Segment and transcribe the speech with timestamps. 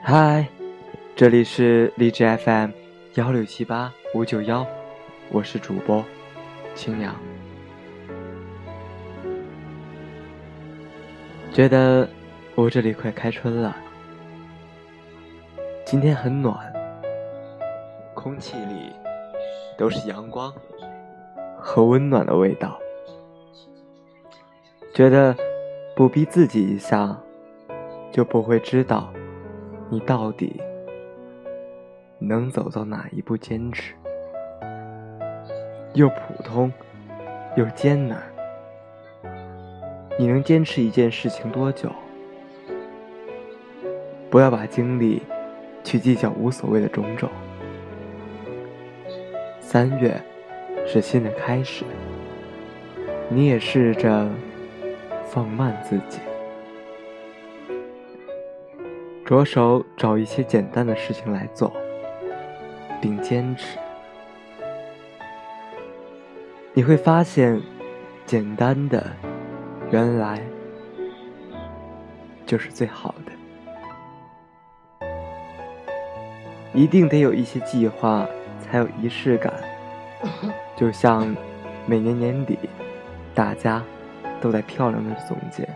[0.00, 0.48] 嗨，
[1.16, 2.70] 这里是荔枝 FM
[3.14, 4.64] 幺六七八五九幺，
[5.30, 6.04] 我是主播
[6.74, 7.14] 青阳。
[11.52, 12.08] 觉得
[12.54, 13.76] 我这里快开春了，
[15.84, 16.56] 今天很暖，
[18.14, 18.92] 空气里
[19.76, 20.54] 都是阳光
[21.58, 22.78] 和温暖的味道。
[24.94, 25.36] 觉得
[25.96, 27.20] 不逼自己一下，
[28.12, 29.12] 就不会知道。
[29.90, 30.60] 你到底
[32.18, 33.36] 能走到哪一步？
[33.36, 33.94] 坚持
[35.94, 36.70] 又普通
[37.56, 38.22] 又艰难，
[40.18, 41.90] 你能坚持一件事情多久？
[44.28, 45.22] 不要把精力
[45.82, 47.30] 去计较无所谓的种种。
[49.58, 50.20] 三月
[50.86, 51.84] 是新的开始，
[53.30, 54.28] 你也试着
[55.24, 56.20] 放慢自己。
[59.28, 61.70] 着手找一些简单的事情来做，
[62.98, 63.78] 并坚持，
[66.72, 67.60] 你会发现，
[68.24, 69.06] 简单的
[69.90, 70.40] 原来
[72.46, 75.06] 就是最好的。
[76.72, 78.26] 一定得有一些计划，
[78.62, 79.52] 才有仪式感。
[80.74, 81.36] 就像
[81.84, 82.58] 每年年底，
[83.34, 83.84] 大家
[84.40, 85.68] 都在漂亮的总结，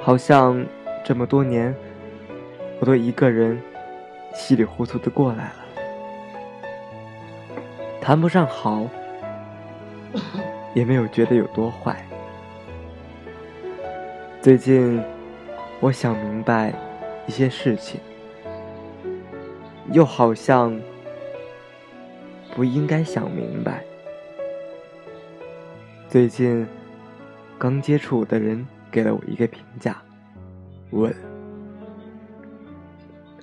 [0.00, 0.66] 好像。
[1.04, 1.74] 这么多年，
[2.78, 3.60] 我都一个人
[4.34, 5.54] 稀里糊涂的过来了，
[8.00, 8.86] 谈不上好，
[10.74, 12.02] 也没有觉得有多坏。
[14.40, 15.02] 最近，
[15.80, 16.72] 我想明白
[17.26, 18.00] 一些事情，
[19.90, 20.80] 又好像
[22.54, 23.84] 不应该想明白。
[26.08, 26.66] 最近，
[27.58, 30.00] 刚接触我的人给了我一个评价。
[30.92, 31.14] 问，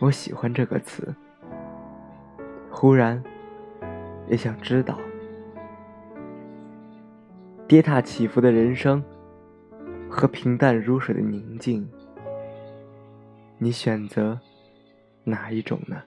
[0.00, 1.14] 我喜欢这个词。
[2.70, 3.22] 忽然，
[4.28, 4.98] 也想知道，
[7.66, 9.02] 跌宕起伏的人生
[10.10, 11.88] 和平淡如水的宁静，
[13.58, 14.38] 你选择
[15.24, 16.02] 哪一种呢？